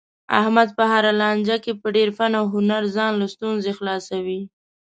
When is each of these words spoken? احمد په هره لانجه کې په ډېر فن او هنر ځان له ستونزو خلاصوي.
احمد 0.39 0.69
په 0.77 0.83
هره 0.91 1.11
لانجه 1.21 1.57
کې 1.63 1.73
په 1.81 1.87
ډېر 1.95 2.09
فن 2.17 2.31
او 2.39 2.45
هنر 2.55 2.83
ځان 2.95 3.11
له 3.21 3.27
ستونزو 3.33 3.69
خلاصوي. 3.79 4.41